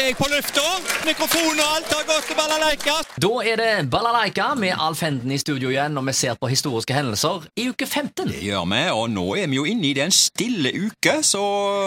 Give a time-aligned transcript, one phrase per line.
[0.00, 0.62] er jeg på lufta.
[1.06, 2.96] Mikrofon og alt har gått til balalaika.
[3.22, 6.94] Da er det Balalaika med Alf Henden i studio igjen, og vi ser på historiske
[6.96, 8.28] hendelser i uke 15.
[8.28, 11.42] Det gjør vi, og nå er vi jo inne i den stille uke, så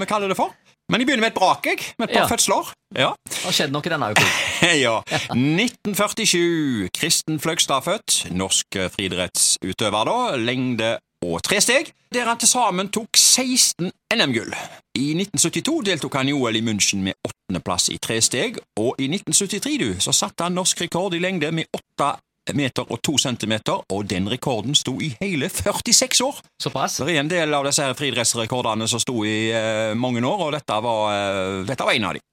[0.00, 0.54] vi kaller det for.
[0.90, 1.78] Men jeg begynner med et brak, jeg.
[1.98, 2.28] Med et par Ja.
[2.28, 2.72] fødsler.
[2.98, 3.12] Ja.
[3.30, 4.26] Det har skjedd noe denne uka.
[4.86, 4.98] ja.
[5.32, 6.90] 1947.
[6.92, 8.18] Kristen Fløgstad født.
[8.36, 10.36] Norsk friidrettsutøver, da.
[10.36, 11.92] Lengde og tre steg.
[12.12, 14.52] Der han til sammen tok 16 NM-gull.
[14.92, 19.08] I 1972 deltok han i OL i München med åttendeplass i tre steg, og i
[19.08, 22.10] 1973 du, så satte han norsk rekord i lengde med 8
[22.54, 26.40] meter og to centimeter, og den rekorden sto i hele 46 år.
[26.62, 26.98] Såpass.
[27.02, 30.52] Det er en del av disse her friidrettsrekordene som sto i eh, mange år, og
[30.56, 32.26] dette var, eh, dette var en av dem.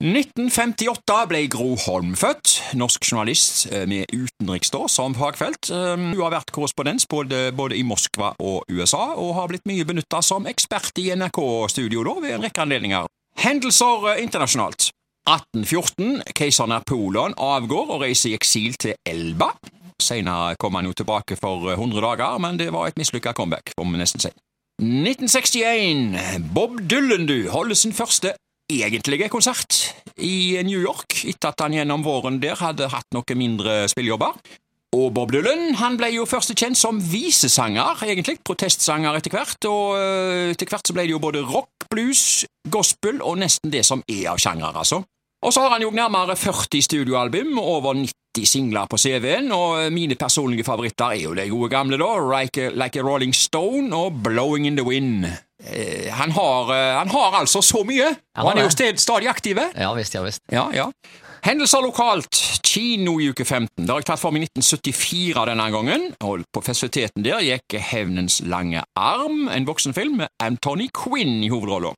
[0.00, 5.68] 1958 ble Gro Holm født, norsk journalist eh, med utenriks som fagfelt.
[5.70, 9.84] Eh, Hun har vært korrespondens både, både i Moskva og USA, og har blitt mye
[9.84, 13.10] benytta som ekspert i NRK-studio ved en rekke anledninger.
[13.40, 14.89] Hendelser eh, internasjonalt.
[15.30, 16.22] 1814.
[16.34, 19.52] Keiser Napoleon avgår og reiser i eksil til Elba.
[20.00, 23.90] Senere kom han jo tilbake for 100 dager, men det var et mislykka comeback, får
[23.92, 24.32] vi nesten si.
[24.80, 26.48] 1961.
[26.54, 28.32] Bob Dylan du, holder sin første
[28.70, 33.84] egentlige konsert i New York, etter at han gjennom våren der hadde hatt noe mindre
[33.92, 34.38] spillejobber.
[34.96, 40.00] Og Bob Dylan han ble jo først kjent som visesanger, egentlig, protestsanger etter hvert, og
[40.00, 44.02] øh, etter hvert så ble det jo både rock, blues, gospel og nesten det som
[44.10, 45.04] er av sjanger, altså.
[45.42, 49.92] Og så har han jo nærmere 40 studioalbum og over 90 singler på CV-en, og
[49.92, 53.96] mine personlige favoritter er jo de gode gamle, da, Like a, like a Rolling Stone
[53.96, 55.24] og Blowing in the Wind.
[55.24, 59.28] Eh, han, har, eh, han har altså så mye, og han er jo sted, stadig
[59.28, 59.70] aktive.
[59.76, 60.44] Ja visst, ja visst.
[60.52, 60.90] Ja, ja.
[61.44, 62.36] Hendelser lokalt.
[62.70, 63.68] Kino i uke 15.
[63.80, 66.04] Det har jeg tatt for meg 1974 denne gangen.
[66.20, 71.96] Og på festiviteten der gikk Hevnens lange arm, en voksenfilm med Anthony Quinn i hovedrollen.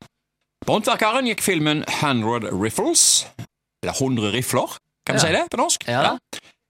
[0.68, 3.26] Håndverkeren gikk filmen 100 Riffles,
[3.82, 5.86] eller 100 rifler, kan vi si det på norsk?
[5.90, 6.12] Ja ja.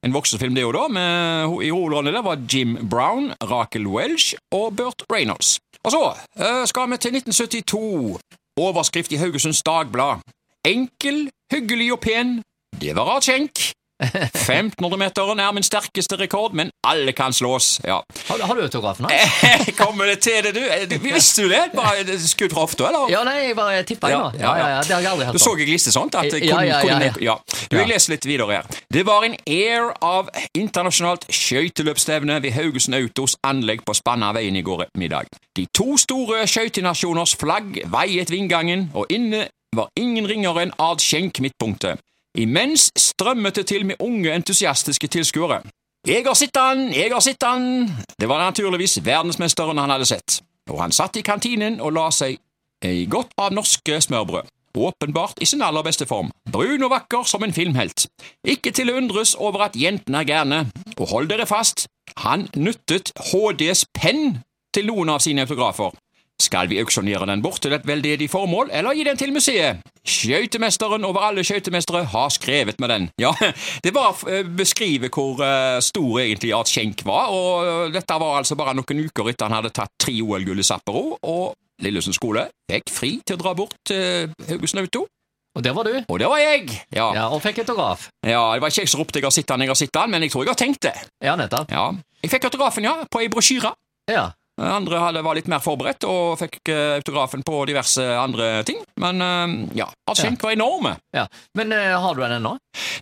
[0.03, 4.72] En voksenfilm det jo da, med, i hovedrollene der var Jim Brown, Rakel Welsh og
[4.77, 5.61] Burt Reynolds.
[5.84, 6.00] Og så
[6.39, 8.19] eh, skal vi til 1972.
[8.59, 10.25] Overskrift i Haugesunds Dagblad.
[10.66, 12.41] Enkel, hyggelig og pen.
[12.81, 13.62] Det var rart skjenk.
[14.03, 17.81] 1500-meteren er min sterkeste rekord, men alle kan slås.
[17.87, 18.01] Ja.
[18.29, 19.29] Har, du- har du autografen Eh.
[19.43, 19.77] hans?
[19.83, 20.61] Kommer det til det, du?
[20.61, 20.99] Eh.
[21.03, 21.63] Visste du det?
[21.75, 23.11] Bare skudd fra hofta, eller?
[23.11, 24.31] Ja, nei, jeg bare tippa, jeg nå.
[24.41, 25.59] Ja, ja, ja, det har jeg aldri Du så om.
[25.59, 26.15] jeg liste sånt?
[26.15, 27.37] At, Ja, ja, ja, ja.
[27.71, 28.67] Du, jeg leser litt videre her.
[28.93, 34.87] Det var en air av internasjonalt skøyteløpsstevne ved Haugesund Autos anlegg på Spannaveien i går
[34.99, 35.27] middag.
[35.57, 39.47] De to store skøytenasjoners flagg veiet vindgangen, og inne
[39.77, 42.01] var ingen ringere enn Ard Schenk midtpunktet.
[42.38, 45.60] Imens strømmet det til med unge, entusiastiske tilskuere.
[46.06, 47.91] Jeg har sett han, jeg har sett han!
[48.20, 50.41] Det var naturligvis verdensmesteren han hadde sett,
[50.71, 52.41] og han satt i kantinen og la seg
[52.88, 54.48] i godt av norske smørbrød.
[54.72, 56.31] Åpenbart i sin aller beste form.
[56.53, 58.06] Brun og vakker som en filmhelt.
[58.48, 60.62] Ikke til å undres over at jentene er gærne.
[60.97, 61.84] Og hold dere fast,
[62.25, 64.41] han nyttet HDs penn
[64.72, 65.92] til noen av sine autografer.
[66.41, 69.84] Skal vi auksjonere den bort til et veldedig formål, eller gi den til museet?
[70.03, 73.09] Skøytemesteren over alle skøytemestere har skrevet med den.
[73.23, 73.31] Ja,
[73.85, 78.41] det var å beskrive hvor eh, stor egentlig Art Schenk var, og eh, dette var
[78.41, 82.49] altså bare noen uker etter han hadde tatt tre OL-gull i Sapporo, og Lillesund skole
[82.71, 85.07] fikk fri til å dra bort til Haugesund Auto.
[85.53, 85.97] Og der var du.
[86.09, 86.69] Og det var jeg!
[86.95, 87.11] Ja.
[87.13, 87.15] ja.
[87.23, 88.09] Ja, Og fikk autograf.
[88.25, 90.23] det var ikke jeg som ropte 'jeg har sett han, jeg har sett han', men
[90.23, 90.95] jeg tror jeg har tenkt det.
[91.23, 91.71] Ja, nettopp.
[91.71, 91.93] Ja.
[92.23, 93.75] Jeg fikk autografen, ja, på ei brosjyre.
[94.09, 94.31] Ja.
[94.61, 98.83] Andre hadde, var litt mer forberedt og fikk uh, autografen på diverse andre ting.
[99.01, 100.33] Men uh, ja, Art ja.
[100.43, 100.97] var enorme.
[101.17, 101.25] ja.
[101.57, 102.57] Men uh, har du den ennå?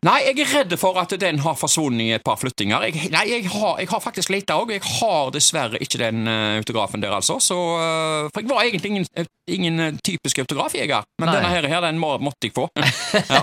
[0.06, 2.86] Nei, jeg er redd for at den har forsvunnet i et par flyttinger.
[2.88, 4.72] Jeg, nei, jeg har, jeg har faktisk leta òg.
[4.74, 7.36] Jeg har dessverre ikke den autografen der, altså.
[7.42, 7.58] Så,
[8.30, 11.36] for jeg var egentlig ingen, ingen typisk autografjeger, men Nei.
[11.36, 12.66] denne her, her den må, måtte jeg få.
[13.34, 13.42] ja.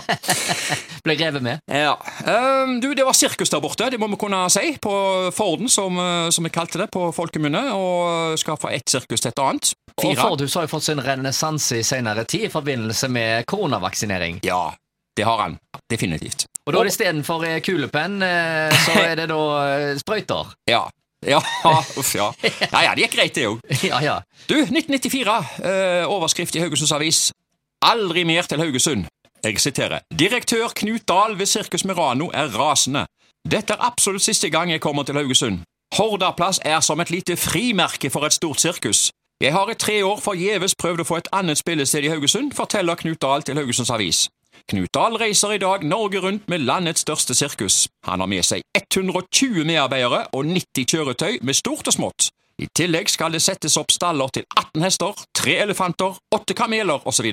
[1.05, 1.63] Ble revet med?
[1.71, 1.93] Ja.
[2.27, 4.95] Ehm, du, det var sirkus der borte, det må vi kunne si, på
[5.35, 6.01] Forden, som,
[6.33, 7.96] som jeg kalte det på folkemunne, og
[8.39, 9.71] skal fra ett sirkus til et annet.
[9.97, 14.39] Og Fordhus har jo fått sin renessanse i senere tid i forbindelse med koronavaksinering.
[14.45, 14.69] Ja,
[15.17, 15.57] det har han.
[15.89, 16.45] Definitivt.
[16.67, 19.41] Og da er det istedenfor eh, kulepenn, eh, så er det da
[19.71, 20.53] eh, sprøyter.
[20.69, 20.83] Ja.
[21.25, 21.39] Ja,
[21.99, 22.27] uff, ja.
[22.43, 23.61] Ja, ja, det gikk greit, det òg.
[23.89, 24.17] Ja, ja.
[24.45, 25.37] Du, 1994.
[25.65, 27.21] eh, overskrift i Haugesunds Avis.
[27.85, 29.07] Aldri mer til Haugesund.
[29.45, 30.01] Jeg siterer.
[30.13, 33.05] Direktør Knut Dahl ved Sirkus Merano er rasende.
[33.47, 35.61] Dette er absolutt siste gang jeg kommer til Haugesund.
[35.95, 39.11] Hordaplass er som et lite frimerke for et stort sirkus.
[39.41, 42.97] Jeg har i tre år forgjeves prøvd å få et annet spillested i Haugesund, forteller
[42.97, 44.25] Knut Dahl til Haugesunds Avis.
[44.67, 47.85] Knut Dahl reiser i dag Norge rundt med landets største sirkus.
[48.09, 52.29] Han har med seg 120 medarbeidere og 90 kjøretøy med stort og smått.
[52.57, 57.29] I tillegg skal det settes opp staller til 18 hester, 3 elefanter, 8 kameler osv.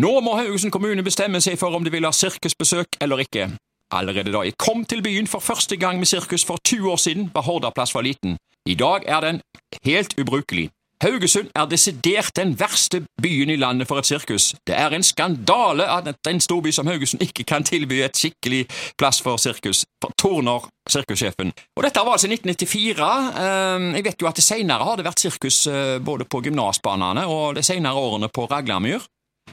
[0.00, 3.50] Nå må Haugesund kommune bestemme seg for om de vil ha sirkusbesøk eller ikke.
[3.90, 7.30] Allerede da jeg kom til byen for første gang med sirkus for 20 år siden,
[7.34, 8.38] var Hordaplass for liten.
[8.66, 9.40] I dag er den
[9.84, 10.70] helt ubrukelig.
[11.02, 14.54] Haugesund er desidert den verste byen i landet for et sirkus.
[14.66, 18.62] Det er en skandale at en storby som Haugesund ikke kan tilby et skikkelig
[18.98, 21.52] plass for sirkus, for Torner, sirkussjefen.
[21.76, 23.10] Og Dette var altså 1994.
[23.42, 27.26] Ehm, jeg vet jo at det senere har det vært sirkus eh, både på gymnasbanene
[27.28, 29.04] og de senere årene på Raglamyr.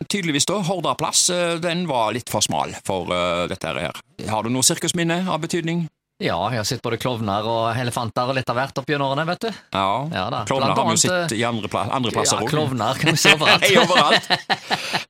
[0.08, 4.00] Tydeligvis da, Hordaplass eh, den var litt for smal for uh, dette her.
[4.30, 5.86] Har du noe sirkusminne av betydning?
[6.24, 9.26] Ja, jeg har sett både klovner og elefanter og litt av hvert opp gjennom årene,
[9.28, 9.50] vet du.
[9.76, 10.28] Ja, Ja.
[10.48, 13.34] Klovner har vi jo sett i andre, pla andre plasser Ja, klovner kan vi se
[13.36, 13.66] overalt.
[13.84, 14.30] Overalt.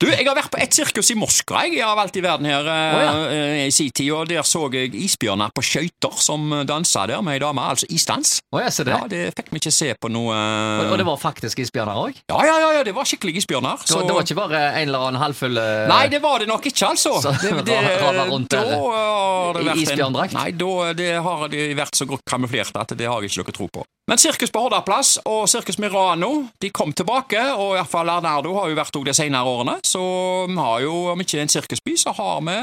[0.01, 2.65] Du, jeg har vært på et sirkus i Moskva jeg, av alt i verden her
[2.65, 3.12] oh, ja.
[3.30, 7.38] uh, i sin tid, og der så jeg isbjørner på skøyter som dansa der med
[7.38, 8.39] ei dame, altså isdans.
[8.51, 8.89] Oh, ja, det.
[8.89, 12.18] Ja, det fikk vi ikke se på noe Og, og det var faktisk isbjørner òg?
[12.31, 13.86] Ja, ja, ja, ja, det var skikkelig isbjørner.
[13.86, 14.01] Så...
[14.07, 15.86] Det var ikke bare en eller annen halvfull uh...
[15.94, 17.15] Nei, det var det nok ikke, altså.
[17.21, 20.36] Så det, det var rundt da har det vært en- isbjørndrakt?
[20.38, 23.57] Nei, da det har de vært så godt kamuflert at det har jeg ikke noe
[23.57, 23.83] tro på.
[24.11, 28.79] Men Sirkus på Hordaplass og Sirkus Mirano de kom tilbake, og iallfall Arnardo har jo
[28.79, 29.77] vært òg de senere årene.
[29.88, 30.03] Så
[30.50, 32.57] vi har jo, om ikke en sirkusby, så har vi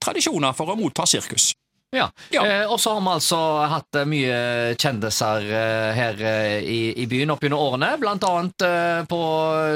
[0.00, 1.52] tradisjoner for å motta sirkus.
[1.96, 2.10] Ja.
[2.30, 2.42] Ja.
[2.46, 3.36] Eh, og så har vi altså
[3.72, 4.38] hatt eh, mye
[4.76, 7.94] kjendiser eh, her eh, i, i byen opp gjennom årene.
[8.02, 9.20] Blant annet eh, på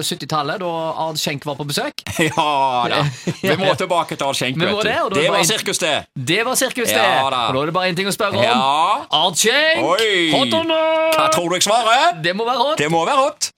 [0.05, 0.73] 70-tallet, da
[1.07, 2.05] Ard Schenk var på besøk.
[2.29, 3.01] Ja da.
[3.41, 5.95] Vi må tilbake til Ard Schenk, det, Det var var en- sirkus, det.
[6.15, 7.01] Det var sirkus, det!
[7.01, 7.47] Ja da.
[7.49, 8.45] og da er det bare én ting å spørre om.
[8.45, 9.09] Ja.
[9.23, 9.81] Ard Schenk!
[9.95, 10.29] Oi.
[10.37, 10.69] Hot or
[11.17, 12.21] Hva tror du jeg svarer?
[12.23, 12.77] Det må være hot.
[12.85, 13.51] Det må være rått.